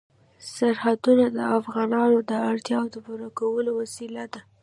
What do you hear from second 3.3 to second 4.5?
کولو وسیله ده.